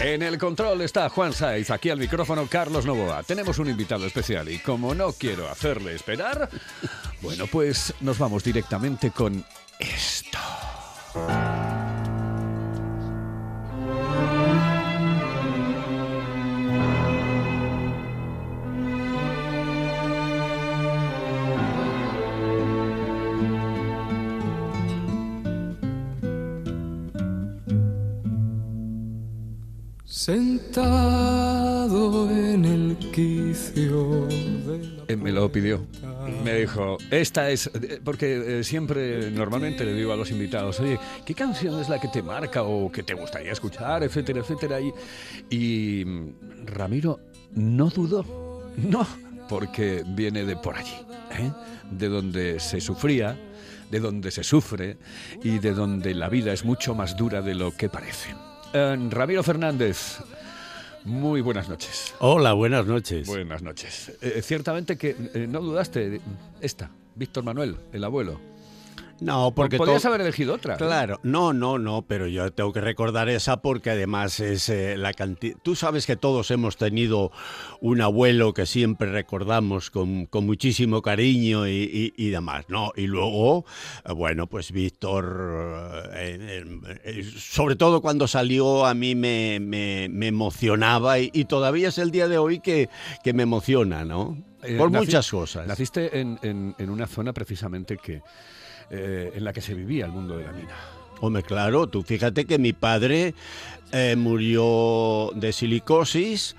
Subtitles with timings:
[0.00, 3.22] En el control está Juan Saiz, aquí al micrófono Carlos Novoa.
[3.22, 6.48] Tenemos un invitado especial y como no quiero hacerle esperar,
[7.22, 9.44] bueno, pues nos vamos directamente con
[9.78, 10.38] esto.
[30.24, 34.26] Sentado en el quicio
[35.06, 35.86] Eh, Me lo pidió.
[36.42, 40.98] Me dijo, esta es, eh, porque eh, siempre, normalmente le digo a los invitados, oye,
[41.26, 44.80] ¿qué canción es la que te marca o que te gustaría escuchar, etcétera, etcétera?
[44.80, 44.94] Y,
[45.50, 47.20] y mm, Ramiro
[47.52, 49.06] no dudó, no,
[49.46, 50.96] porque viene de por allí,
[51.32, 51.52] ¿eh?
[51.90, 53.38] de donde se sufría,
[53.90, 54.96] de donde se sufre
[55.42, 58.30] y de donde la vida es mucho más dura de lo que parece.
[58.76, 60.18] Eh, Ramiro Fernández,
[61.04, 62.12] muy buenas noches.
[62.18, 63.24] Hola, buenas noches.
[63.24, 64.10] Buenas noches.
[64.20, 66.20] Eh, ciertamente que eh, no dudaste,
[66.60, 68.40] esta, Víctor Manuel, el abuelo.
[69.20, 70.76] No, porque Podrías haber elegido otra.
[70.76, 75.12] Claro, no, no, no, pero yo tengo que recordar esa porque además es eh, la
[75.12, 75.56] cantidad.
[75.62, 77.30] Tú sabes que todos hemos tenido
[77.80, 82.92] un abuelo que siempre recordamos con, con muchísimo cariño y, y- y demás, ¿no?
[82.96, 83.64] Y luego,
[84.04, 91.18] eh, bueno, pues Víctor, eh, sobre todo cuando salió, a mí me, me- me emocionaba
[91.18, 92.88] y, y todavía es el día de hoy que,
[93.22, 94.36] que me emociona, ¿no?
[94.78, 95.66] Por muchas cosas.
[95.66, 98.22] Naciste en, en- en una zona precisamente que
[98.90, 100.74] eh, en la que se vivía el mundo de la mina.
[101.20, 103.34] Hombre, claro, tú fíjate que mi padre
[103.92, 106.56] eh, murió de silicosis.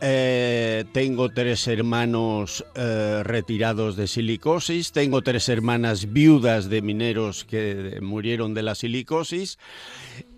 [0.00, 4.92] Eh, tengo tres hermanos eh, retirados de silicosis.
[4.92, 9.58] Tengo tres hermanas viudas de mineros que murieron de la silicosis.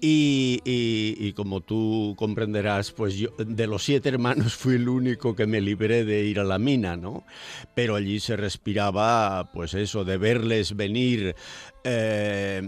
[0.01, 5.61] Y como tú comprenderás, pues yo de los siete hermanos fui el único que me
[5.61, 7.25] libré de ir a la mina, ¿no?
[7.75, 11.37] Pero allí se respiraba, pues eso, de verles venir
[11.84, 12.62] eh,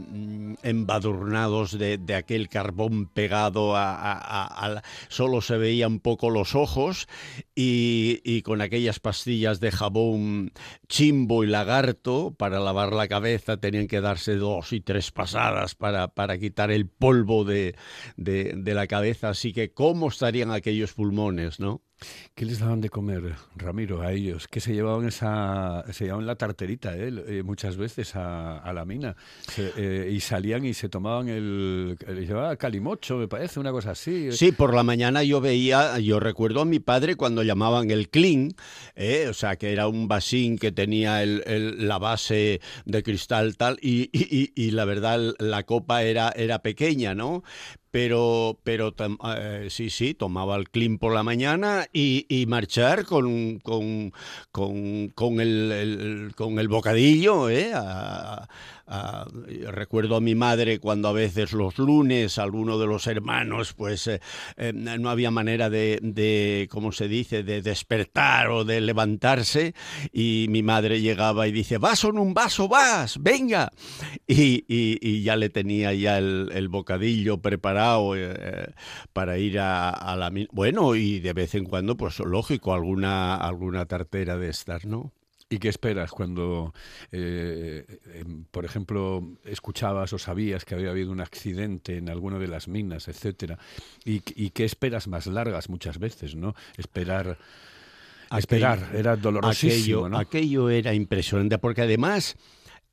[0.63, 7.07] embadurnados de, de aquel carbón pegado a, solo se veían un poco los ojos
[7.55, 10.53] y, y con aquellas pastillas de jabón
[10.89, 16.09] chimbo y lagarto para lavar la cabeza tenían que darse dos y tres pasadas para,
[16.09, 17.77] para quitar el polvo de,
[18.17, 19.31] de- de la cabeza.
[19.31, 21.83] Así que, ¿cómo estarían aquellos pulmones, no?
[22.35, 24.49] ¿Qué les daban de comer, Ramiro, a ellos?
[24.49, 29.04] Que se llevaban esa, se llevaban la tarterita, eh, muchas veces a, a la mina
[29.57, 34.33] Eh, y salían y se tomaban el, el llevaba calimocho, me parece, una cosa así.
[34.33, 38.53] Sí, por la mañana yo veía, yo recuerdo a mi padre cuando llamaban el clean,
[38.97, 39.27] ¿eh?
[39.29, 43.79] o sea, que era un vasín que tenía el- el- la base de cristal tal,
[43.83, 47.43] y, y- y- y la verdad la copa era, era pequeña, ¿no?
[47.95, 48.93] Pero, pero
[49.37, 54.13] eh, sí, sí, tomaba el clean por la mañana y, y marchar con, con,
[54.51, 57.71] con, con el, con el bocadillo, ¿eh?
[59.71, 64.21] Recuerdo a mi madre cuando a veces los lunes alguno de los hermanos pues eh,
[64.75, 69.73] no había manera de, de, ¿cómo se dice?, de despertar o de levantarse
[70.13, 73.71] y mi madre llegaba y dice, vas en un vaso, vas, venga.
[74.27, 77.84] Y, y- y ya le tenía ya el, el bocadillo preparado
[78.17, 78.73] eh,
[79.13, 80.31] para ir a, a la...
[80.31, 85.13] mi- Bueno, y de vez en cuando, pues lógico, alguna, alguna tartera de estas, ¿no?
[85.51, 86.73] ¿Y qué esperas cuando,
[87.13, 87.85] eh,
[88.15, 92.67] em, por ejemplo, escuchabas o sabías que había habido un accidente en alguna de las
[92.67, 93.59] minas, etcétera?
[94.05, 96.55] ¿Y, y qué esperas más largas muchas veces, no?
[96.77, 97.39] Esperar,
[98.35, 100.19] esperar, era dolorosísimo, aquello, ¿no?
[100.19, 102.37] aquello era impresionante, porque además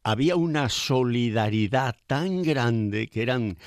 [0.04, 3.58] había una solidaridad tan grande que eran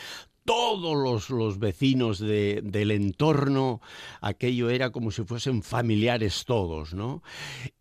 [0.44, 3.80] todos los, los vecinos de- del entorno,
[4.20, 7.22] aquello era como si fuesen familiares todos, ¿no?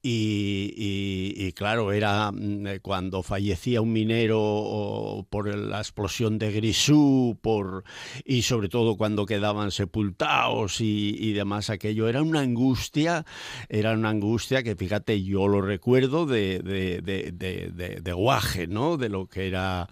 [0.01, 7.38] Y, y- claro, era mm, eh, cuando fallecía un minero por la explosión de Grisú,
[7.42, 7.83] por,
[8.25, 13.25] y sobre todo cuando quedaban sepultados y, y demás, aquello era una angustia,
[13.69, 18.98] era una angustia que fíjate, yo lo recuerdo de, de, de- de guaje, ¿no?
[18.98, 19.88] De lo que era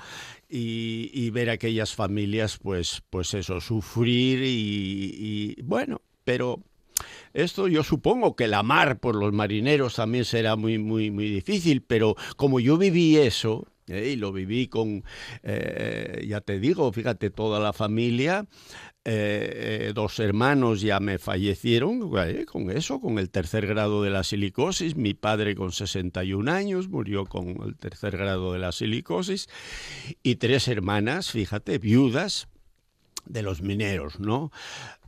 [0.52, 6.62] y, ver aquellas familias, pues, pues eso, sufrir y, y, bueno, pero
[7.34, 11.82] esto yo supongo que la mar por los marineros también será muy, muy, muy difícil,
[11.82, 14.12] pero como yo viví eso, ¿eh?
[14.14, 15.04] y lo viví con,
[15.44, 18.46] eh, ya te digo, fíjate, toda la familia.
[19.04, 24.12] Eh, eh, dos hermanos ya me fallecieron eh, con eso, con el tercer grado de
[24.12, 24.96] la silicosis.
[24.96, 29.50] Mi padre con 61 años murió con el tercer grado de la silicosis.
[30.22, 32.48] Y tres hermanas, fíjate, viudas
[33.26, 34.52] de los mineros, ¿no?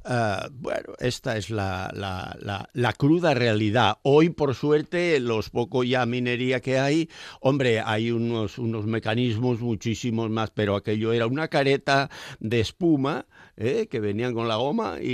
[0.06, 4.00] Uh, bueno, esta es la, la, la, la, cruda realidad.
[4.02, 10.30] Hoy, por suerte, los poco ya minería que hay, hombre, hay unos, unos mecanismos muchísimos
[10.30, 12.10] más, pero aquello era una careta
[12.42, 13.88] de espuma ¿eh?
[13.88, 15.12] que venían con la goma y,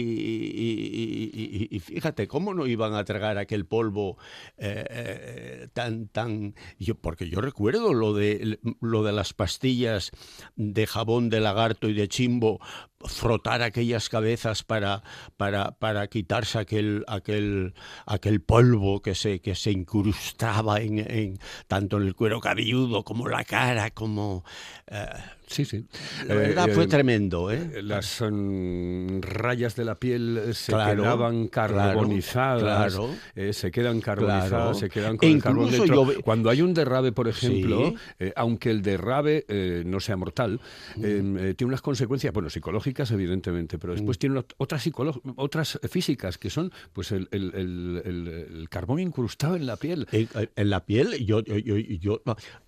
[1.71, 4.17] y, fíjate cómo no iban a tragar aquel polvo
[4.57, 6.55] eh, eh, tan, tan...
[6.77, 10.11] Yo, porque yo recuerdo lo de, lo de las pastillas
[10.55, 12.59] de jabón de lagarto y de chimbo
[13.05, 15.03] frotar aquellas cabezas para,
[15.37, 17.73] para, para quitarse aquel, aquel,
[18.05, 23.29] aquel polvo que se, que se incrustaba en, en, tanto en el cuero cabelludo como
[23.29, 24.43] la cara, como...
[24.87, 25.05] Eh,
[25.47, 25.85] sí, sí.
[26.27, 27.51] La verdad eh, fue tremendo.
[27.51, 27.81] ¿eh?
[27.81, 34.77] Las um, rayas de la piel se claro, quedaban carbonizadas, claro, eh, se quedan carbonizadas,
[34.77, 36.11] se quedan con e el carbón dentro.
[36.11, 36.21] Yo...
[36.21, 38.31] Cuando hay un derrabe, por ejemplo, ¿Sí?
[38.35, 39.45] aunque el derrabe
[39.85, 40.59] no sea mortal,
[40.97, 41.01] mm.
[41.55, 44.19] tiene unas consecuencias, bueno, psicológicas evidentemente, pero después mm.
[44.19, 44.89] tiene otras,
[45.35, 50.07] otras físicas que son pues el, el, el, el, carbón incrustado en la piel.
[50.11, 52.21] En, en la piel, yo, yo, yo, yo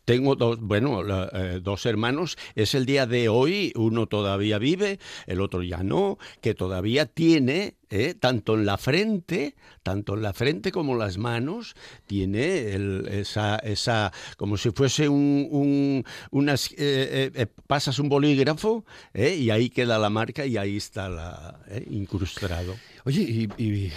[0.05, 4.99] tengo dos, bueno, la, eh, dos hermanos, es el día de hoy, uno todavía vive,
[5.27, 10.33] el otro ya no, que todavía tiene, eh, tanto en la frente, tanto en la
[10.33, 11.75] frente como las manos,
[12.07, 19.49] tiene el, esa, esa, como si fuese un, un unas, eh, pasas un bolígrafo y
[19.49, 21.59] ahí queda la marca y ahí está la,
[21.89, 22.75] incrustado.
[23.05, 23.91] Oye, ¿y, ¿y,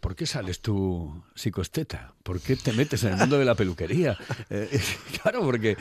[0.00, 2.14] por qué sales tú psicosteta?
[2.22, 4.16] ¿Por qué te metes en el mundo de la peluquería?
[4.48, 4.80] Eh,
[5.22, 5.76] claro, porque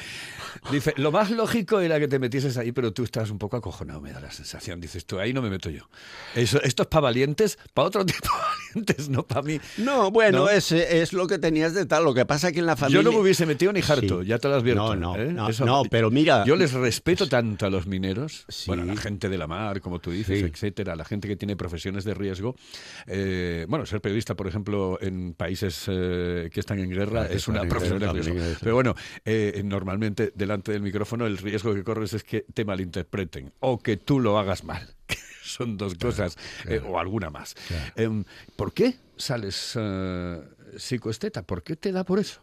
[0.71, 4.01] dice, lo más lógico era que te metieses ahí, pero tú estás un poco acojonado,
[4.01, 4.81] me da la sensación.
[4.81, 5.87] Dices tú, ahí no me meto yo.
[6.35, 9.59] Eso, esto es para valientes, para otro tipo de valientes, no para mí.
[9.77, 10.49] No, bueno, ¿no?
[10.49, 12.03] Es, es lo que tenías de tal.
[12.03, 13.01] Lo que pasa que en la familia...
[13.01, 14.27] Yo no me hubiese metido ni harto, sí.
[14.27, 14.95] ya te lo advierto.
[14.95, 15.31] No, no, ¿eh?
[15.31, 16.43] no, Eso, no, pero mira...
[16.45, 18.65] Yo les respeto tanto a los mineros, sí.
[18.67, 20.45] bueno, a la gente de la mar, como tú dices, sí.
[20.45, 22.55] etcétera, a la gente que tiene profesiones de riesgo.
[23.07, 27.63] Eh, bueno, ser periodista, por ejemplo, en países eh, que están en guerra es una
[27.63, 28.36] profesión de riesgo.
[28.62, 28.95] Pero bueno,
[29.25, 33.98] eh, normalmente delante del micrófono el riesgo que corres es que te malinterpreten o que
[33.98, 34.95] tú lo hagas mal.
[35.44, 36.89] Son dos claro, cosas, claro.
[36.89, 37.56] o alguna más.
[37.68, 38.24] Claro.
[38.56, 39.77] ¿Por qué sales
[40.77, 41.44] psicoesteta?
[41.44, 42.42] ¿Por qué te da por eso?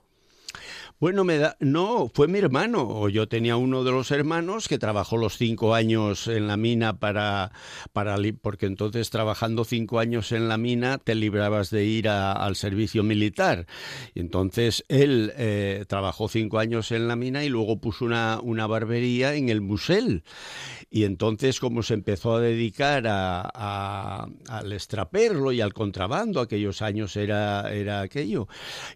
[0.99, 3.09] Bueno, me da, no, fue mi hermano.
[3.09, 7.53] Yo tenía uno de los hermanos que trabajó los cinco años en la mina para,
[7.93, 12.55] para porque entonces trabajando cinco años en la mina te librabas de ir a, al
[12.57, 13.67] servicio militar.
[14.15, 18.67] Y entonces él eh, trabajó cinco años en la mina y luego puso una, una
[18.67, 20.23] barbería en el Musel.
[20.91, 26.83] Y entonces, como se empezó a dedicar a, a, al extraperlo y al contrabando, aquellos
[26.83, 28.49] años era, era aquello.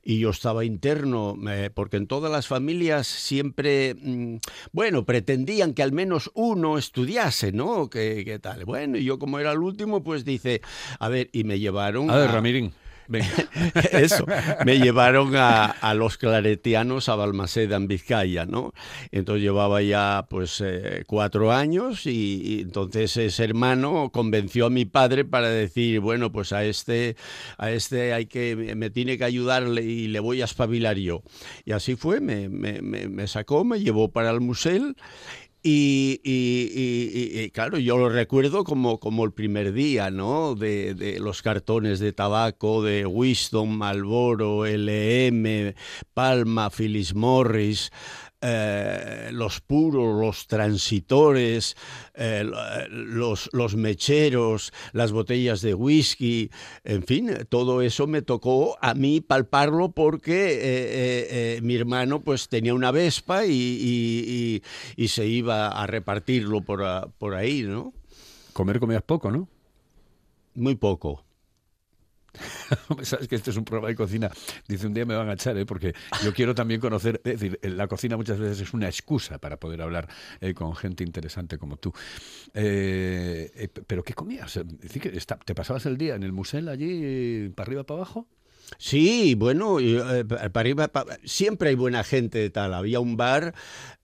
[0.02, 4.36] Y yo estaba interno, eh, porque en todas las familias siempre, mmm,
[4.72, 7.88] bueno, pretendían que al menos uno estudiase, ¿no?
[7.90, 8.64] ¿Qué, qué tal?
[8.64, 10.60] Bueno, y yo como era el último, pues dice,
[10.98, 12.10] a ver, y me llevaron...
[12.10, 12.72] A ver, Ramirín.
[13.92, 14.26] Eso,
[14.64, 18.72] me llevaron a, los claretianos a Balmaseda, en Vizcaya, ¿no?
[19.10, 25.24] Entonces llevaba ya pues eh, cuatro años y, entonces ese hermano convenció a mi padre
[25.24, 27.16] para decir, bueno, pues a este,
[27.58, 31.22] a este hay que, me tiene que ayudarle y le voy a espabilar yo.
[31.64, 34.94] Y así fue, me, me, me sacó, me llevó para el museo
[35.66, 40.54] y, y, y, y, claro, yo lo recuerdo como, como el primer día, ¿no?
[40.54, 45.74] De, de, los cartones de tabaco de Winston, Malboro, LM,
[46.12, 47.90] Palma, Phyllis Morris.
[48.46, 51.78] Eh, los puros, los transitores,
[52.12, 52.44] eh,
[52.90, 56.50] los, los, mecheros, las botellas de whisky,
[56.84, 62.74] en fin, todo eso me tocó a mí palparlo porque eh, mi hermano pues tenía
[62.74, 64.62] una Vespa y, y,
[64.94, 67.94] y, se iba a repartirlo por, a, por ahí, ¿no?
[68.52, 69.48] Comer comías poco, ¿no?
[70.54, 71.23] Muy poco.
[73.02, 74.30] Sabes que este es un programa de cocina.
[74.68, 75.66] Dice, un día me van a echar, ¿eh?
[75.66, 77.20] porque yo quiero también conocer.
[77.24, 80.08] Es decir, la cocina muchas veces es una excusa para poder hablar
[80.40, 81.92] eh, con gente interesante como tú.
[82.52, 84.58] Eh, ¿Pero qué comías?
[85.44, 88.28] ¿Te pasabas el día en el museo allí, para arriba, para abajo?
[88.78, 90.24] Sí, bueno, eh,
[90.88, 92.74] pa- siempre hay buena gente tal.
[92.74, 93.54] Había un bar,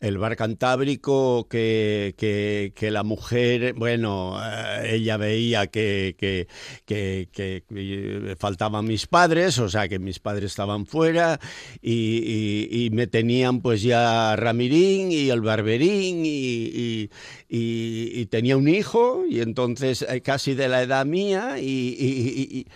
[0.01, 6.47] el bar Cantábrico, que, que, la mujer, bueno, eh, ella veía que, que,
[6.89, 11.39] eh, faltaban mis padres, o sea, que mis padres estaban fuera
[11.83, 17.09] y, y- me tenían pues ya Ramirín y el Barberín y,
[17.49, 22.67] y- tenía un hijo y entonces eh, casi de la edad mía y,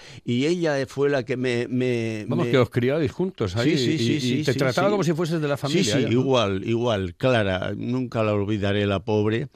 [0.47, 1.67] ella fue la que me-
[2.29, 3.77] Vamos, me- que os criabais juntos ahí.
[3.77, 5.97] Sí, sí, y- sí, y, te trataba como si fueses de la familia.
[5.99, 9.49] Sí, sí, igual, igual, Clara, nunca la olvidaré la pobre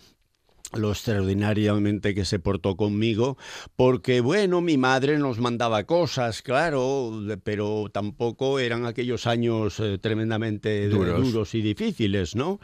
[0.75, 3.39] lo extraordinariamente que se portó conmigo,
[3.75, 7.11] porque bueno, mi madre nos mandaba cosas, claro,
[7.43, 11.25] pero tampoco eran aquellos años eh, tremendamente Duros.
[11.25, 12.61] duros y difíciles, ¿no?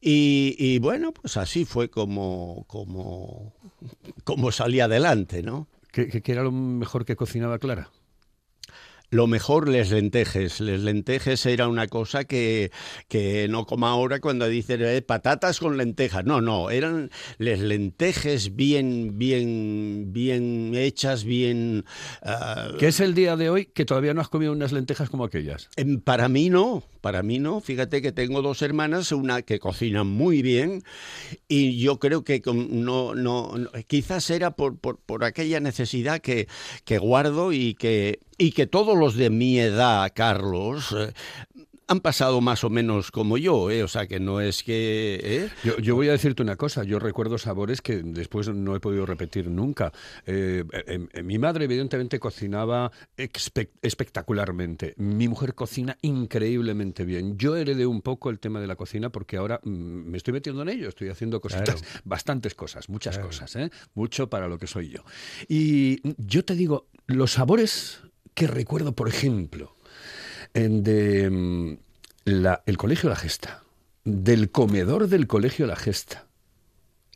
[0.00, 3.52] Y, y bueno, pues así fue como, como,
[4.24, 5.68] como salí adelante, ¿no?
[5.92, 7.90] ¿Qué, qué- qué era lo mejor que cocinaba Clara?
[9.10, 10.60] Lo mejor, les lentejes.
[10.60, 12.70] Les lentejes era una cosa que,
[13.08, 16.24] que no como ahora cuando dicen eh, patatas con lentejas.
[16.24, 21.84] No, no, eran les lentejes bien, bien, bien hechas, bien...
[22.22, 25.24] ah, ¿Qué es el día de hoy que todavía no has comido unas lentejas como
[25.24, 25.68] aquellas?
[25.76, 27.60] Em, Para mí no, para mí no.
[27.60, 30.82] Fíjate que tengo dos hermanas, una que cocina muy bien
[31.48, 36.48] y yo creo que no, no, no- quizás era por, por, por aquella necesidad que,
[36.84, 41.12] que guardo y que, y que todos los de mi edad, Carlos, eh,
[41.90, 43.82] han pasado más o menos como yo, ¿eh?
[43.82, 45.18] o sea que no es que...
[45.24, 45.50] ¿eh?
[45.64, 49.06] Yo, yo voy a decirte una cosa, yo recuerdo sabores que después no he podido
[49.06, 49.90] repetir nunca.
[50.24, 57.36] Eh, em- em- mi madre evidentemente cocinaba espectacularmente, mi mujer cocina increíblemente bien.
[57.36, 60.62] Yo heredé un poco el tema de la cocina porque ahora mm, me estoy metiendo
[60.62, 63.68] en ello, estoy haciendo cositas, bastantes cosas, muchas cosas, ¿eh?
[63.94, 65.02] mucho para lo que soy yo.
[65.48, 68.00] Y yo te digo, los sabores
[68.34, 69.74] que recuerdo, por ejemplo,
[70.54, 71.76] de mm,
[72.24, 73.62] la- el colegio La Gesta,
[74.04, 76.26] del comedor del colegio La Gesta.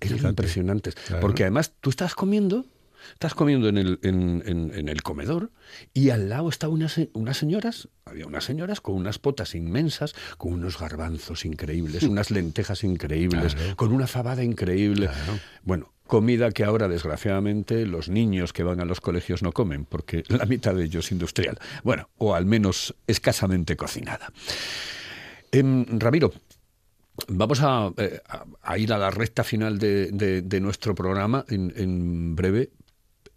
[0.00, 0.94] Eran Fíjate, impresionantes.
[0.96, 1.20] claro.
[1.20, 2.66] Porque además tú estás comiendo,
[3.12, 5.50] estás comiendo en el, en, en- en el comedor
[5.94, 10.52] y al lado estaban unas, unas señoras, había unas señoras con unas potas inmensas, con
[10.52, 13.76] unos garbanzos increíbles, unas lentejas increíbles, Claro.
[13.76, 15.08] con una fabada increíble.
[15.62, 20.22] Bueno, comida que ahora desgraciadamente los niños que van a los colegios no comen, porque
[20.28, 21.58] la mitad de ellos es industrial.
[21.82, 24.32] Bueno, o al menos escasamente cocinada.
[25.52, 26.32] Em, Ramiro,
[27.28, 28.20] vamos a, eh,
[28.62, 32.70] a- ir a la recta final de, nuestro programa en, en breve.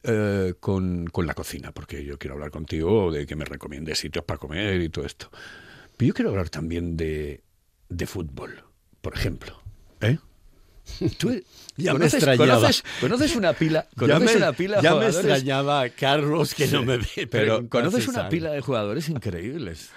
[0.03, 4.23] eh, con, con la cocina, porque yo quiero hablar contigo de que me recomiendes sitios
[4.23, 5.29] para comer y todo esto.
[5.97, 7.41] Pero yo quiero hablar también de,
[7.89, 8.63] de fútbol,
[9.01, 9.59] por ejemplo.
[9.99, 10.17] ¿Eh?
[11.17, 11.31] ¿Tú
[11.77, 12.61] Ya me conoces, extrañaba.
[12.61, 16.83] conoces- conoces una pila, conoces una pila de ya me jugadores extrañaba, Carlos, que no
[16.83, 17.27] me ve.
[17.29, 19.89] pero conoces una pila de jugadores increíbles.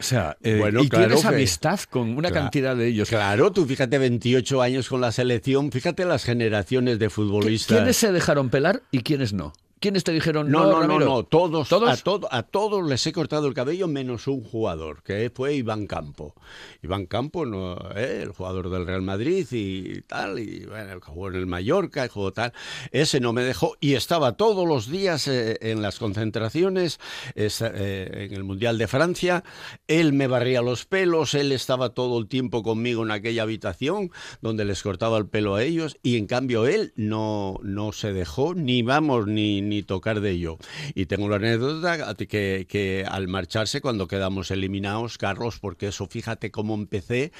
[0.00, 3.08] O sea, eh, Bueno, y claro tienes que- amistad con una cantidad de ellos.
[3.08, 7.76] Claro, tú fíjate 28 años con la selección, fíjate las generaciones de futbolistas.
[7.76, 9.52] ¿Quiénes se dejaron pelar y quiénes no?
[9.82, 11.04] ¿Quiénes te dijeron No, no, no, Ramiro"?
[11.04, 11.90] no, todos, ¿Todos?
[11.90, 15.86] A, todo- a todos les he cortado el cabello menos un jugador, que fue Iván
[15.86, 16.34] Campo.
[16.82, 21.34] Iván Campo, no, eh, el jugador del Real Madrid y tal, y bueno, jugó en
[21.34, 22.52] el Mallorca, el jugó tal,
[22.92, 27.00] ese no me dejó y estaba todos los días eh, en las concentraciones,
[27.34, 29.42] es, eh, en el Mundial de Francia,
[29.88, 34.64] él me barría los pelos, él estaba todo el tiempo conmigo en aquella habitación donde
[34.64, 38.82] les cortaba el pelo a ellos y en cambio él no, no se dejó ni
[38.82, 40.58] vamos ni, ni tocar de ello.
[40.94, 46.50] Y tengo la anécdota que, que al marcharse cuando quedamos eliminados, Carlos, porque eso fíjate
[46.50, 47.32] cómo empecé,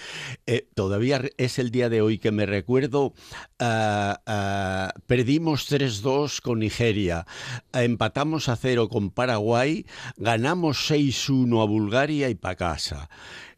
[0.47, 3.12] eh, todavía es el día de hoy que me recuerdo,
[3.59, 7.27] ah, ah, perdimos 3-2 con Nigeria,
[7.73, 9.87] empatamos a cero con Paraguay,
[10.17, 13.11] ganamos 6-1 a Bulgaria y para casa.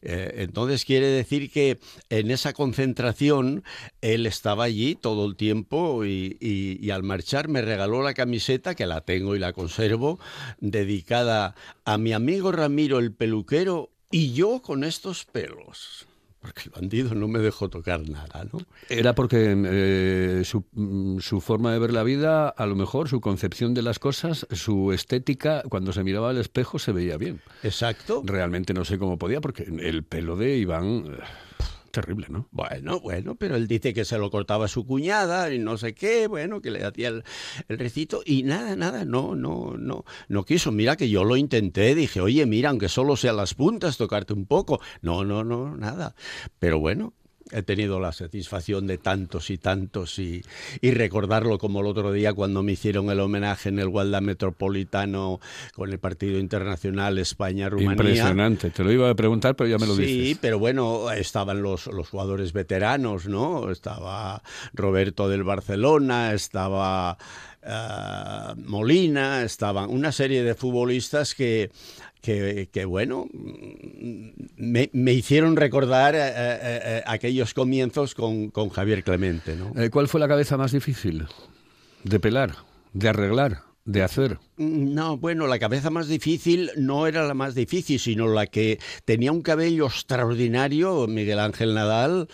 [0.04, 1.80] Eh, entonces quiere decir que
[2.10, 3.64] en esa concentración
[4.02, 9.00] él estaba allí todo el tiempo y, al marchar me regaló la camiseta, que la
[9.00, 10.20] tengo y la conservo,
[10.60, 16.06] dedicada a mi amigo Ramiro el peluquero y yo con estos pelos.
[16.44, 18.58] Porque el bandido no me dejó tocar nada, ¿no?
[18.90, 23.22] Era porque eh, su, mm, su forma de ver la vida, a lo mejor su
[23.22, 27.40] concepción de las cosas, su estética, cuando se miraba al espejo se veía bien.
[27.62, 28.20] Exacto.
[28.26, 31.24] Realmente no sé cómo podía, porque el pelo de Iván, eh,
[31.94, 32.48] terrible, ¿no?
[32.50, 36.26] Bueno, bueno, pero él dice que se lo cortaba su cuñada y no sé qué,
[36.26, 37.24] bueno, que le hacía el,
[37.68, 40.72] el recito y nada, nada, no, no, no, no quiso.
[40.72, 44.46] Mira que yo lo intenté, dije, oye, mira, aunque solo sea las puntas, tocarte un
[44.46, 44.80] poco.
[45.00, 46.14] No, no, no, nada.
[46.58, 47.14] Pero bueno,
[47.52, 50.42] he tenido la satisfacción de tantos y tantos y,
[50.80, 55.40] y, recordarlo como el otro día cuando me hicieron el homenaje en el Walda Metropolitano
[55.74, 57.92] con el Partido Internacional España-Rumanía.
[57.92, 60.28] Impresionante, te lo iba a preguntar, pero ya me lo sí, dices.
[60.28, 63.70] Sí, pero bueno, estaban los, los jugadores veteranos, ¿no?
[63.70, 67.18] Estaba Roberto del Barcelona, estaba
[67.62, 71.70] uh, Molina, estaban una serie de futbolistas que
[72.24, 73.28] que, que, bueno,
[74.56, 79.54] me, me, hicieron recordar eh, eh, eh, aquellos comienzos con, con, Javier Clemente.
[79.54, 79.74] ¿no?
[79.90, 81.26] ¿Cuál fue la cabeza más difícil
[82.02, 82.54] de pelar,
[82.94, 84.38] de arreglar, de hacer?
[84.56, 89.30] No, bueno, la cabeza más difícil no era la más difícil, sino la que tenía
[89.30, 92.28] un cabello extraordinario, Miguel Ángel Nadal.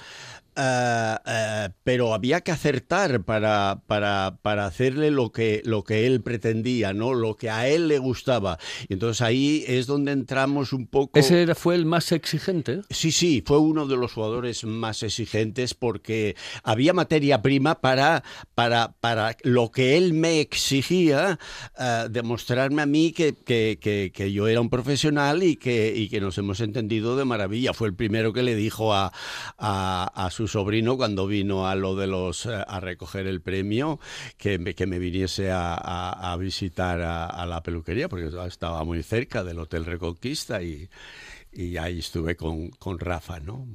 [0.57, 6.23] Uh, uh, pero había que acertar para, para, para, hacerle lo que, lo que él
[6.23, 7.15] pretendía, ¿no?
[7.15, 8.59] lo que a él le gustaba.
[8.89, 11.19] Y entonces ahí es donde entramos un poco...
[11.21, 12.81] ¿Ese era, fue el más exigente?
[12.91, 18.25] Sí, sí, fue uno de los jugadores más exigentes porque había materia prima para,
[18.57, 21.39] para, para lo que él me exigía,
[21.79, 26.09] uh, demostrarme a mí que, que, que, que, yo era un profesional y que, y
[26.09, 27.73] que nos hemos entendido de maravilla.
[27.73, 29.13] Fue el primero que le dijo a,
[29.59, 33.99] a, a su sobrino cuando vino a lo de los a recoger el premio
[34.37, 38.85] que me, que me viniese a, a, a visitar a, a, la peluquería porque estaba
[38.85, 40.89] muy cerca del Hotel Reconquista y,
[41.53, 43.67] y ahí estuve con, con Rafa, ¿no?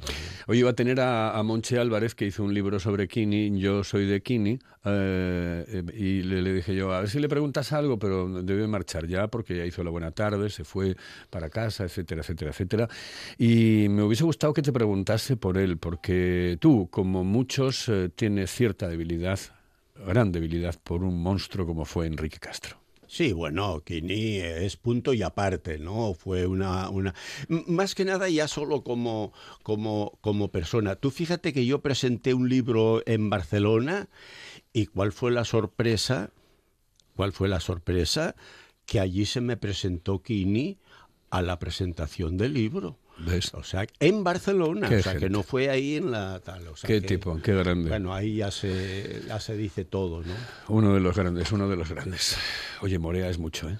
[0.47, 3.83] Hoy iba a tener a, a, Monche Álvarez, que hizo un libro sobre Kini, yo
[3.83, 7.99] soy de Kini, eh, y le, le, dije yo, a ver si le preguntas algo,
[7.99, 10.95] pero debe marchar ya, porque ya hizo la buena tarde, se fue
[11.29, 12.89] para casa, etcétera, etcétera, etcétera.
[13.37, 18.51] Y me hubiese gustado que te preguntase por él, porque tú, como muchos, eh, tienes
[18.51, 19.39] cierta debilidad,
[20.07, 22.84] gran debilidad, por un monstruo como fue Enrique Castro.
[23.15, 26.13] Sí, bueno, Kini es punto y aparte, ¿no?
[26.13, 27.15] Fue una, una...
[27.47, 29.31] Más que nada ya solo como,
[29.63, 30.97] como, como persona.
[30.97, 34.09] Tú fíjate que yo presenté un libro en Barcelona
[34.73, 36.31] y cuál fue la sorpresa,
[37.15, 38.35] cuál fue la sorpresa,
[38.85, 40.77] que allí se me presentó Kini
[41.29, 42.99] a la presentación del libro.
[43.17, 43.53] ¿Ves?
[43.53, 45.19] O sea, en Barcelona, o sea, gente.
[45.19, 46.67] que no fue ahí en la tal.
[46.67, 47.89] O sea, Qué que, tipo, qué grande.
[47.89, 50.33] Bueno, ahí ya se, ya se dice todo, ¿no?
[50.67, 52.37] Uno de los grandes, uno de los grandes.
[52.81, 53.77] Oye, Morea es mucho, ¿eh?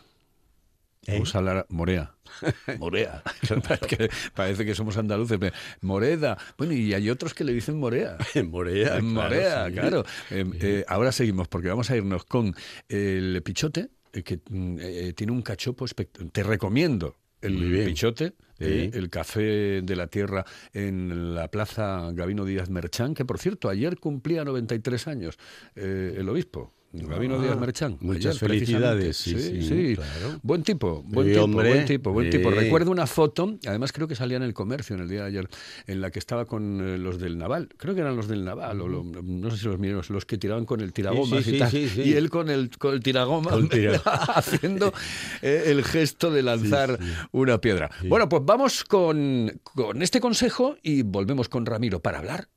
[1.08, 1.14] ¿Eh?
[1.14, 2.16] Vamos a hablar Morea.
[2.80, 3.24] Morea.
[3.88, 5.40] que parece que somos andaluces.
[5.82, 6.38] Moreda.
[6.58, 8.18] Bueno, y hay otros que le dicen Morea.
[8.44, 10.04] Morea, Morea, claro.
[10.32, 12.56] Eh, eh, ahora seguimos porque vamos a irnos con
[12.90, 18.34] el pichote, eh, que mm, tiene un cachopo Te recomiendo el pichote.
[18.60, 23.70] eh, el café de la tierra en la plaza Gabino Díaz Merchán, que por cierto,
[23.70, 25.38] ayer cumplía 93 años
[25.76, 26.72] eh, el obispo.
[27.08, 27.98] Gabino Ah, Díaz Merchán.
[28.00, 30.40] muchas ayer, felicidades, sí, sí, sí, claro.
[30.44, 31.70] Buen tipo, buen Sí, tipo, hombre.
[31.70, 32.50] buen tipo, buen tipo.
[32.52, 35.50] Recuerdo una foto, además creo que salía en el comercio en el día de ayer,
[35.88, 37.70] en la que estaba con eh, los del Naval.
[37.78, 40.38] Creo que eran los del Naval, o lo- no sé si los mineros, los que
[40.38, 41.74] tiraban con el tiragomas y tal.
[41.76, 43.52] Y él con el, con el tiragoma
[44.36, 44.94] haciendo
[45.42, 47.00] eh, el gesto de lanzar
[47.32, 47.90] una piedra.
[48.08, 52.48] Bueno, pues vamos con, con este consejo y volvemos con Ramiro para hablar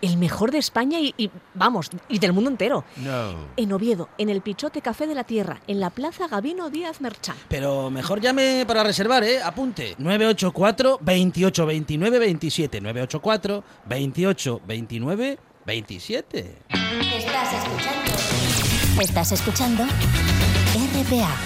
[0.00, 2.84] El mejor de España y, y, vamos, y del mundo entero.
[2.96, 3.34] No.
[3.56, 7.36] En Oviedo, en el Pichote Café de la Tierra, en la Plaza Gabino Díaz Merchán.
[7.48, 9.42] Pero mejor llame para reservar, ¿eh?
[9.42, 9.94] Apunte.
[9.98, 12.80] 984 28 29 27.
[12.80, 16.58] 984 28 29 27.
[17.16, 19.02] Estás escuchando.
[19.02, 21.36] Estás escuchando RPA,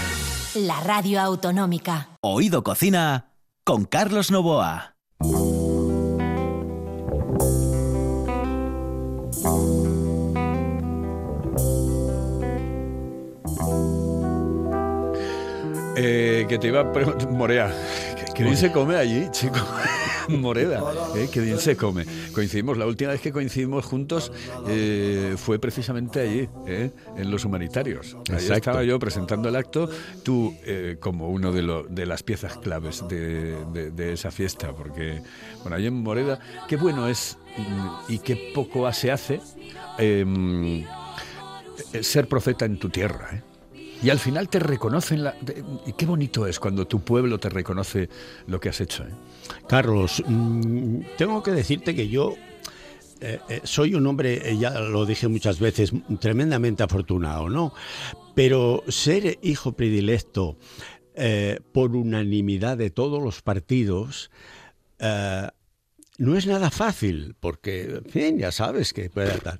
[0.54, 2.08] la radio autonómica.
[2.20, 3.32] Oído Cocina
[3.64, 4.94] con Carlos Novoa.
[15.94, 17.72] Eh, que te iba a preguntar, Morea,
[18.34, 19.58] ¿qué, qué se come allí, chico?
[20.28, 20.82] Moreda,
[21.16, 21.28] ¿eh?
[21.32, 22.04] qué bien se come.
[22.32, 24.32] Coincidimos, la última vez que coincidimos juntos
[24.68, 26.90] eh, fue precisamente allí, ¿eh?
[27.16, 28.16] en los humanitarios.
[28.30, 29.88] Ahí estaba yo presentando el acto,
[30.22, 34.72] tú eh, como uno de, lo- de las piezas claves de, de- de esa fiesta,
[34.72, 35.22] porque,
[35.62, 39.40] bueno, allí en Moreda, qué bueno es mm, y qué poco se hace
[39.98, 40.84] em,
[42.00, 43.42] ser profeta en tu tierra, ¿eh?
[44.02, 45.36] Y al final te reconocen, la,
[45.96, 48.08] qué bonito es cuando tu pueblo te reconoce
[48.48, 49.04] lo que has hecho.
[49.04, 49.12] ¿eh?
[49.68, 52.34] Carlos, mm, tengo que decirte que yo
[53.20, 57.72] eh, eh, soy un hombre, ya lo dije muchas veces, tremendamente afortunado, ¿no?
[58.34, 60.56] Pero ser hijo predilecto
[61.72, 64.30] por unanimidad de todos los partidos,
[66.18, 69.58] no es nada fácil, porque, en fin, ya sabes que puede contar.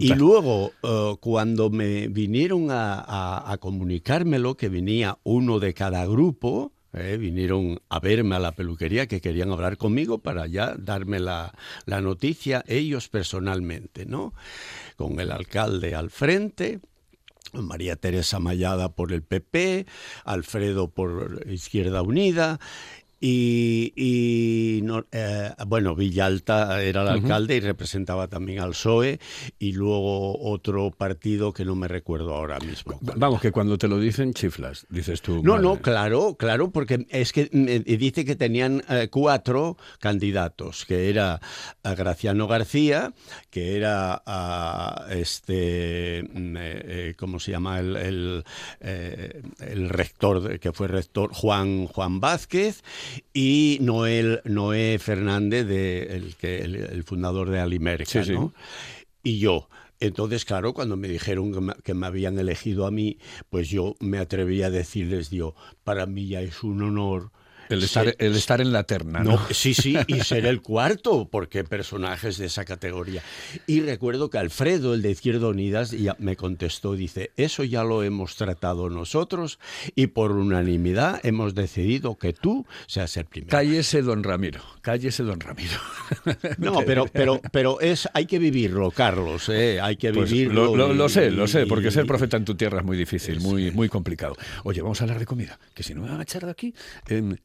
[0.00, 6.04] Y luego, eh, cuando me vinieron a, a- a comunicármelo, que venía uno de cada
[6.06, 11.20] grupo, eh, vinieron a verme a la peluquería, que querían hablar conmigo para ya darme
[11.20, 11.54] la,
[11.86, 14.34] la noticia, ellos personalmente, ¿no?
[14.96, 16.80] Con el alcalde al frente.
[17.52, 19.84] María Teresa Mayada por el PP,
[20.24, 22.60] Alfredo por Izquierda Unida
[23.20, 29.20] y, y no- eh, bueno, Villalta era el alcalde y representaba también al PSOE
[29.58, 32.98] y luego otro partido que no me recuerdo ahora mismo.
[33.02, 35.42] Vamos, que cuando te lo dicen chiflas, dices tú.
[35.42, 35.62] no, madre.
[35.64, 41.40] no, claro, claro, porque es que me dice que tenían eh, cuatro candidatos, que era
[41.82, 43.12] a Graciano García,
[43.50, 47.78] que era a este, mm, eh, eh, ¿cómo se llama?
[47.80, 48.44] El, el,
[48.80, 52.82] eh, el rector, de- que fue rector, Juan, Juan Vázquez,
[53.32, 58.32] y Noel, Noé Fernández, de, el, que, el, el fundador de Alimerca, Sí, sí.
[58.32, 58.52] ¿no?
[59.22, 59.68] y yo.
[60.00, 63.18] Entonces, claro, cuando me dijeron que me, que me habían elegido a mí,
[63.50, 67.30] pues yo me atreví a decirles, yo, para mí ya es un honor.
[67.70, 69.32] El estar, ser- el estar en la terna, ¿no?
[69.32, 73.22] no, sí, sí, y ser el cuarto, porque personajes de esa categoría.
[73.66, 78.02] Y recuerdo que Alfredo, el de Izquierda Unidas, ya me contestó, dice, eso ya lo
[78.02, 79.58] hemos tratado nosotros
[79.94, 83.50] y por unanimidad hemos decidido que tú seas el primero.
[83.50, 84.60] Cállese, don Ramiro.
[84.82, 85.78] Cállese, don Ramiro.
[86.58, 89.80] No, pero, pero, pero es, hay que vivirlo, Carlos, ¿eh?
[89.80, 90.66] hay que Pues vivirlo.
[90.66, 92.96] lo, lo- lo y- sé, lo sé, porque ser profeta en tu tierra es muy
[92.96, 94.36] difícil, muy, muy complicado.
[94.64, 96.74] Oye, vamos a hablar de comida, que si no me van a echar de aquí.
[97.08, 97.36] Eh,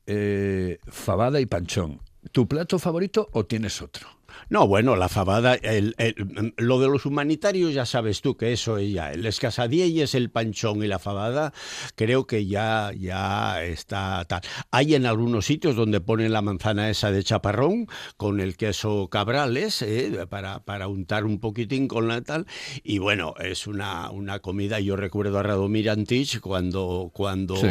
[0.88, 2.00] fabada y panchón.
[2.32, 4.15] ¿Tu plato favorito o tienes otro?
[4.50, 8.78] No, bueno, la fabada, el- el- lo de los humanitarios ya sabes tú que eso
[8.78, 11.54] es ya, el escasadielles, el panchón y la fabada,
[11.96, 14.42] creo que ya, ya está tal.
[14.72, 19.82] Hay en algunos sitios donde ponen la manzana esa de chaparrón con el queso cabrales,
[19.82, 22.46] eh, para, para untar un poquitín con la tal,
[22.84, 27.68] y bueno, es una, una comida, yo recuerdo a Radomir Antich cuando, cuando Sí.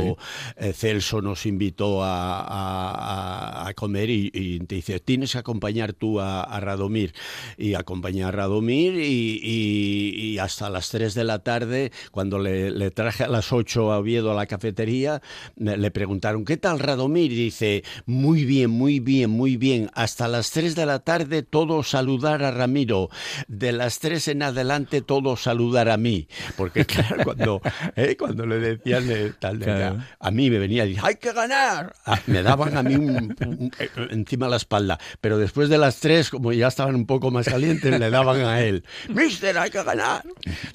[0.56, 6.20] eh, Celso nos invitó a- a comer y, y te dice, tienes que acompañar tú
[6.20, 7.12] a, a Radomir.
[7.58, 12.70] Y acompañé a Radomir y, y- y hasta las 3 de la tarde, cuando le,
[12.70, 15.22] le traje a las 8 a Oviedo a la cafetería,
[15.56, 17.32] le preguntaron, ¿qué tal Radomir?
[17.32, 19.90] Y dice, muy bien, muy bien, muy bien.
[19.94, 23.08] Hasta las 3 de la tarde todo saludar a Ramiro.
[23.48, 26.28] De las 3 en adelante todo saludar a mí.
[26.56, 27.60] Porque claro, cuando,
[27.96, 29.98] eh, cuando le decían eh, tal, de- Claro.
[30.20, 31.94] a mí me venía y decía, hay que ganar.
[32.06, 34.98] Ah, me daban a mí un- un- eh, encima la espalda.
[35.20, 38.60] Pero después de las 3, como ya estaban un poco más calientes, le daban a
[38.60, 40.24] él, Mister, hay que ganar.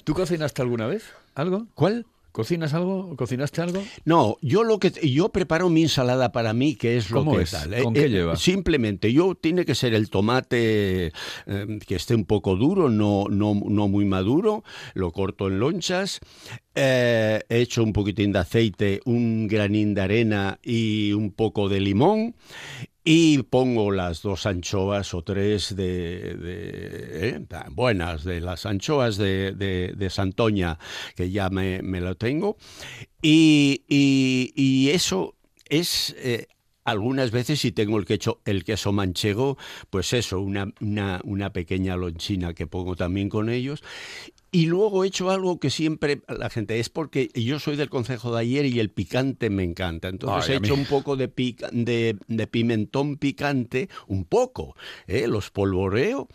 [0.02, 1.04] ¿Tú cocinaste alguna vez
[1.36, 1.68] algo?
[1.74, 2.06] ¿Cuál?
[2.32, 3.16] ¿Cocinas algo?
[3.16, 3.82] ¿Cocinaste algo?
[4.04, 7.42] No, yo lo que yo preparo mi ensalada para mí, que es lo ¿Cómo que
[7.42, 7.50] es?
[7.50, 7.74] tal.
[7.74, 8.36] eh, ¿Con qué eh, lleva?
[8.36, 11.12] Simplemente, yo tiene que ser el tomate
[11.46, 14.62] eh, que esté un poco duro, no, no, no muy maduro.
[14.94, 16.20] Lo corto en lonchas.
[16.76, 21.80] eh, he hecho un poquitín de aceite, un granín de arena y un poco de
[21.80, 22.36] limón.
[23.02, 29.94] Y pongo las dos anchoas o tres de, eh, buenas, de las anchoas de, de,
[29.96, 30.78] de Santoña,
[31.16, 32.58] que ya me, me lo tengo.
[33.22, 35.36] Y, y- y eso
[35.68, 36.14] es...
[36.18, 36.46] eh,
[36.84, 39.58] algunas veces si tengo el queso, el queso manchego,
[39.90, 43.82] pues eso, una, una, una pequeña lonchina que pongo también con ellos.
[44.52, 48.34] Y luego he hecho algo que siempre la gente es porque yo soy del consejo
[48.34, 50.08] de ayer y el picante me encanta.
[50.08, 54.74] Entonces Ay, he hecho un poco de, pica- de, de pimentón picante, un poco,
[55.06, 55.28] ¿eh?
[55.28, 56.26] los polvoreo.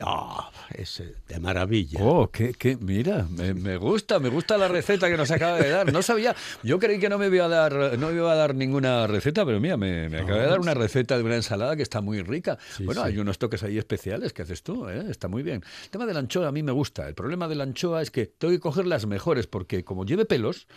[0.00, 1.98] Ah, es eh, de maravilla.
[2.00, 5.70] Oh, qué, qué, mira, me, me gusta, me gusta la receta que nos acaba de
[5.70, 5.92] dar.
[5.92, 8.54] No sabía, yo creí que no me iba a dar, no me iba a dar
[8.54, 11.82] ninguna receta, pero mira, me, me acaba de dar una receta de una ensalada que
[11.82, 12.58] está muy rica.
[12.76, 13.08] Sí, bueno, sí.
[13.08, 15.06] hay unos toques ahí especiales que haces tú, ¿eh?
[15.10, 15.64] está muy bien.
[15.84, 17.08] El tema de la anchoa a mí me gusta.
[17.08, 20.26] El problema de la anchoa es que tengo que coger las mejores porque como lleve
[20.26, 20.68] pelos,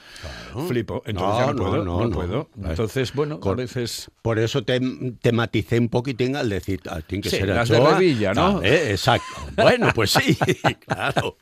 [0.67, 1.03] flipo.
[1.05, 2.09] Entonces no, No, puedo, no, no, no.
[2.15, 2.49] puedo.
[2.67, 4.79] Entonces, bueno, a veces Por eso te,
[5.21, 7.79] te maticé un poquitín al decir, ah, tiene que Sí, ser las de.
[7.79, 8.57] Revilla, ¿no?
[8.57, 9.10] Ah, eh, exacto.
[9.55, 10.37] Bueno, pues sí,
[10.87, 11.37] claro.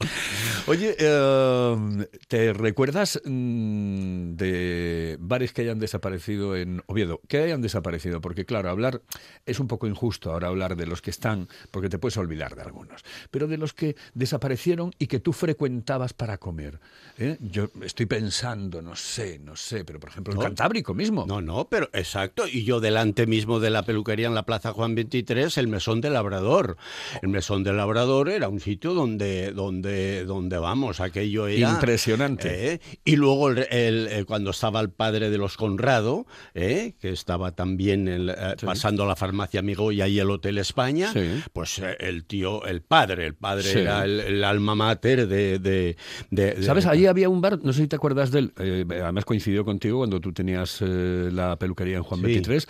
[0.67, 7.21] Oye, eh, ¿te recuerdas mm, de bares que hayan desaparecido en Oviedo?
[7.27, 9.01] Que hayan desaparecido, porque claro, hablar
[9.45, 12.62] es un poco injusto ahora hablar de los que están, porque te puedes olvidar de
[12.62, 16.79] algunos, pero de los que desaparecieron y que tú frecuentabas para comer.
[17.17, 17.38] ¿eh?
[17.39, 20.43] Yo estoy pensando, no sé, no sé, pero por ejemplo el No.
[20.43, 21.25] Cantábrico mismo.
[21.27, 22.47] No, no, pero exacto.
[22.47, 26.13] Y yo delante mismo de la peluquería en la Plaza Juan 23, el mesón del
[26.13, 26.77] Labrador.
[27.21, 31.72] El mesón Rincón del Labrador era un sitio donde, donde, donde vamos, aquello era...
[31.72, 32.74] Impresionante.
[32.74, 32.82] ¿eh?
[33.04, 36.93] Y luego el- el- eh, cuando estaba el padre de los Conrado, ¿eh?
[37.00, 41.41] que estaba también en- eh, pasando la farmacia Migoya y el Hotel España, Sí.
[41.54, 43.80] pues el tío, el padre, el padre Sí.
[43.80, 45.60] era el, el alma mater de...
[45.60, 45.95] de-
[46.32, 46.86] de- de- ¿Sabes?
[46.86, 49.98] Allí había un bar, no sé si te acuerdas de él, eh, además coincidió contigo
[50.00, 52.26] cuando tú tenías la peluquería en Juan Sí.
[52.28, 52.67] 23,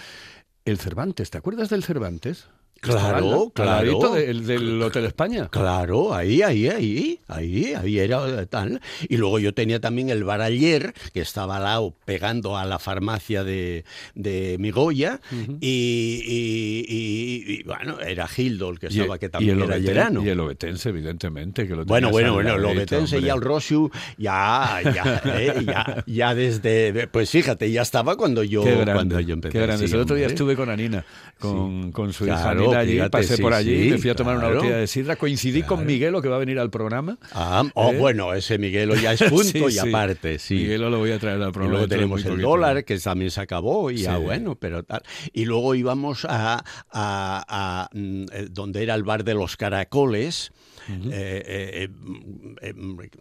[0.65, 2.47] el Cervantes, ¿te acuerdas del Cervantes?
[2.81, 4.13] Claro, claro.
[4.13, 5.47] Del, del Hotel España.
[5.49, 8.81] Claro, ahí, ahí, ahí, ahí, ahí era tal.
[9.07, 12.79] Y luego yo tenía también el bar ayer, que estaba al lado, pegando a la
[12.79, 13.83] farmacia de,
[14.15, 15.19] de Migoya,
[15.59, 19.81] y, y- y- y, bueno, era Gildo el que estaba, que también el era Obetense-
[19.83, 20.23] yerano.
[20.25, 21.67] Y el Obetense, evidentemente.
[21.67, 23.33] Que lo Bueno, bueno, bueno, lo ladito, Betense y hombre.
[23.35, 29.19] el Rosiu ya, ya, eh, ya, ya desde, pues fíjate, ya estaba cuando yo, cuando
[29.19, 29.51] yo empecé.
[29.53, 29.87] qué grande.
[29.87, 31.03] sí, el otro día estuve con Anina,
[31.39, 34.15] con, con su hija Claro, allí, fíjate, pasé sí, por allí, sí, me fui a
[34.15, 34.60] tomar una claro.
[34.62, 37.17] botella de sidra, coincidí con Miguelo, que va a venir al programa.
[37.34, 37.97] Ah, oh, ¿Eh?
[37.97, 40.55] bueno, ese Miguelo ya es punto Sí, y aparte, sí.
[40.55, 41.71] Miguelo lo voy a traer al Y programa.
[41.71, 44.21] luego dentro de tenemos el dólar, que también se acabó, y ya Sí.
[44.23, 45.01] bueno, pero tal.
[45.34, 50.51] Y luego íbamos a, a- a, mm, eh, donde era el bar de los caracoles.
[50.87, 52.73] Eh, eh, eh, mm, eh,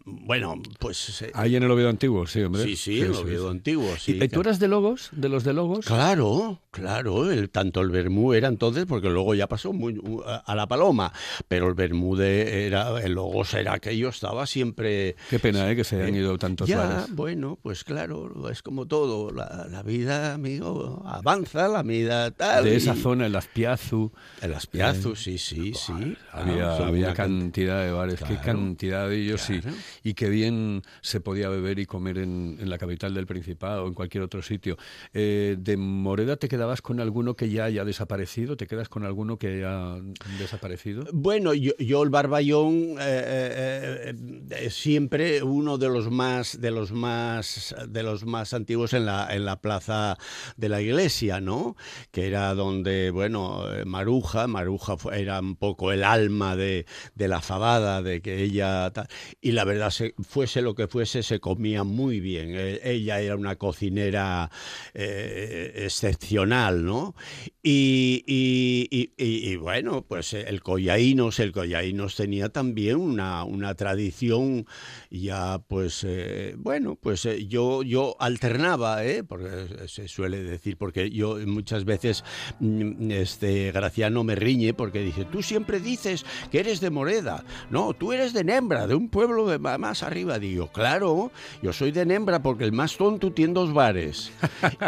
[0.04, 1.22] bueno, pues...
[1.22, 2.62] eh, Ahí en el Oviedo Antiguo, sí, hombre.
[2.64, 4.18] sí, sí, el Oviedo antiguo, sí.
[4.22, 5.10] ¿Y, ¿Tú eras de Logos?
[5.12, 5.84] ¿De los de Logos?
[5.86, 10.00] Claro, claro, el, tanto el Bermú era entonces, porque luego ya pasó muy,
[10.44, 11.12] a, la Paloma,
[11.48, 15.16] pero el Bermú de- era, el Logos era aquello, estaba siempre...
[15.30, 15.76] Qué pena, ¿eh?
[15.76, 17.14] Que se hayan ido tantos Ya, bares.
[17.14, 22.64] bueno, pues claro, es como todo, la, la vida, amigo, avanza, la vida tal.
[22.64, 24.12] De esa y- zona, el Aspiazu.
[24.42, 26.16] En las piazos, sí, sí, sí.
[26.32, 29.70] Había, Ah, había can- cantidad de bares, qué cantidad de ellos, claro.
[30.02, 33.88] Y qué bien se podía beber y comer en, en la capital del Principado o
[33.88, 34.76] en cualquier otro sitio.
[35.14, 38.56] Eh, ¿De Moreda te quedabas con alguno que ya haya desaparecido?
[38.56, 39.96] ¿Te quedas con alguno que haya
[40.38, 41.04] desaparecido?
[41.12, 44.14] Bueno, yo, yo el Barballón eh, eh,
[44.50, 49.34] eh, siempre uno de los más de los más de los más antiguos en la
[49.34, 50.18] en la plaza
[50.56, 51.76] de la iglesia, ¿no?
[52.10, 58.02] Que era donde bueno Maruja, Maruja era un poco el alma de, de la fabada,
[58.02, 58.92] de que ella
[59.40, 62.50] y la verdad se, fuese lo que fuese se comía muy bien.
[62.54, 64.50] Eh, ella era una cocinera
[64.94, 67.14] eh, excepcional, ¿no?
[67.62, 74.66] Y, y- y- bueno, pues el Collaínos, el Collaínos tenía también una, una tradición
[75.10, 79.22] ya, pues, eh, bueno, pues eh, yo, yo alternaba, ¿eh?
[79.24, 82.24] porque se suele decir, porque yo muchas veces,
[82.60, 87.27] mm, este, Graciano me riñe porque dice, tú siempre dices que eres de Moreda,
[87.70, 90.38] no, tú eres de Nembra, de un pueblo de más arriba.
[90.38, 91.30] Digo, claro,
[91.62, 94.30] yo soy de Nembra porque el más tonto tiene dos bares.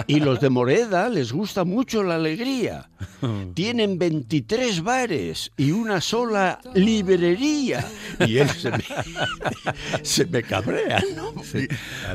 [0.06, 2.90] Y los de Moreda les gusta mucho la alegría.
[3.54, 7.86] Tienen 23 bares y una sola librería.
[8.26, 8.78] Y él se me,
[10.02, 11.32] se me cabrea, ¿no?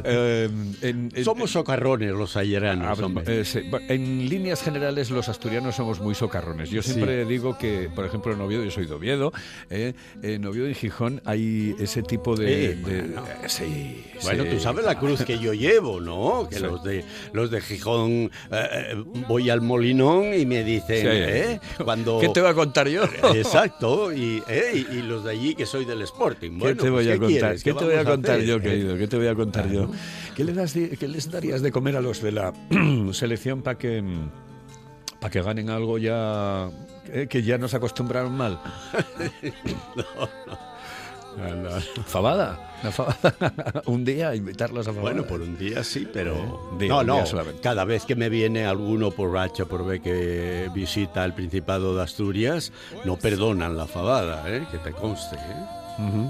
[0.04, 0.50] Eh,
[0.82, 3.42] en- en- Somos socarrones los Ah, ayeranos, hombre.
[3.42, 3.62] eh, sí.
[3.70, 6.70] Bueno, En líneas generales, los asturianos somos muy socarrones.
[6.70, 9.32] Yo siempre digo que, por ejemplo, en Oviedo, yo soy de Oviedo,
[9.70, 12.66] eh, en Oviedo y Gijón hay ese tipo de.
[12.72, 13.24] Eh, de- bueno.
[13.28, 14.50] eh, sí, Bueno, sí.
[14.52, 16.48] tú sabes la cruz que yo llevo, ¿no?
[16.50, 16.62] Que Sí.
[16.64, 21.08] los de los de Gijón eh, eh, voy al Molinón y me dicen, Sí.
[21.08, 21.60] ¿eh?
[21.84, 23.04] Cuando ¿Qué te voy a contar yo?
[23.36, 26.52] Exacto, y, eh, y, y los de allí que soy del Sporting.
[26.52, 27.40] ¿Qué Bueno, te voy pues, a ¿qué contar?
[27.40, 27.64] quieres?
[27.64, 28.98] ¿Qué te voy a contar yo, querido?
[28.98, 29.90] ¿Qué te voy a contar yo?
[30.36, 32.54] ¿Qué, le das de- qué les darías de comer a los de la
[33.14, 34.04] selección para que
[35.20, 36.70] para que ganen algo ya
[37.12, 38.60] eh, que ya nos acostumbraron mal?
[42.06, 43.82] Fabada, una fabada.
[43.88, 45.14] un día invitarlos a fabada.
[45.14, 46.34] Bueno, por un día sí, pero...
[46.36, 47.24] Eh, día, no, no,
[47.62, 52.04] cada vez que me viene alguno por racha por ver que visita el Principado de
[52.04, 52.72] Asturias,
[53.04, 54.66] no perdonan la fabada, ¿eh?
[54.72, 55.36] que te conste.
[55.36, 56.30] ¿eh?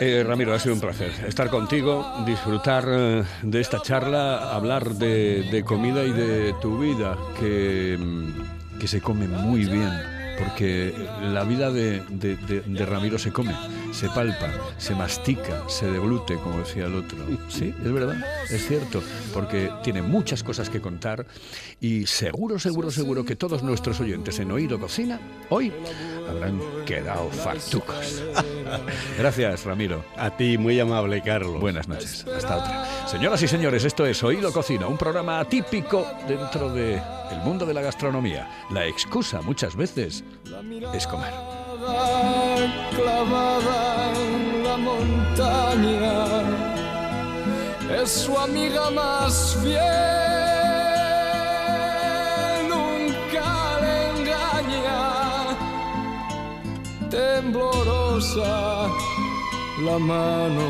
[0.00, 5.42] Eh, Ramiro, ha sido un placer estar contigo, disfrutar eh, de esta charla, hablar de,
[5.50, 9.90] de comida y de tu vida, que, mm, que se come muy bien,
[10.38, 13.54] porque la vida de, de- de- de Ramiro se come,
[13.92, 17.18] se palpa, se mastica, se deglute, como decía el otro.
[17.48, 18.16] Sí, es verdad,
[18.48, 19.02] es cierto,
[19.34, 21.26] porque tiene muchas cosas que contar
[21.80, 25.18] y seguro, seguro, seguro que todos nuestros oyentes en Oído Cocina
[25.50, 25.72] hoy
[26.28, 28.22] habrán quedado fartucos.
[29.18, 30.04] Gracias, Ramiro.
[30.16, 31.60] A ti, muy amable, Carlos.
[31.60, 32.24] Buenas noches.
[32.26, 33.08] Hasta otra.
[33.08, 36.70] Señoras y señores, esto es Oído Cocina, un programa atípico dentro
[37.28, 38.48] del mundo de la gastronomía.
[38.70, 40.24] La excusa muchas veces
[40.94, 41.32] es comer.
[42.94, 46.18] clavada en la montaña
[48.02, 49.78] es su amiga más fiel.
[52.68, 55.56] Nunca le engaña,
[57.10, 58.88] temblorosa,
[59.84, 60.66] la mano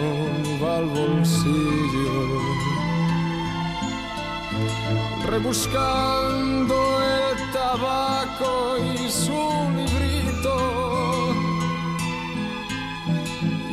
[0.63, 2.58] va al bolsillo,
[5.31, 9.41] rebuscando el tabaco y su
[9.77, 10.55] librito.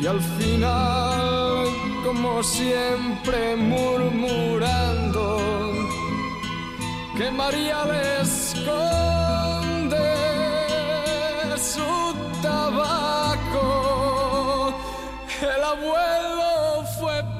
[0.00, 1.66] Y al final,
[2.04, 5.40] como siempre, murmurando
[7.16, 9.16] que María le esconde
[11.58, 13.66] su tabaco.
[15.40, 17.35] El abuelo fue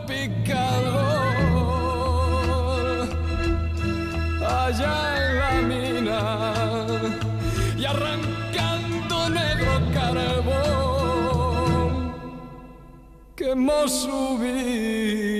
[13.47, 15.37] quemó su vida.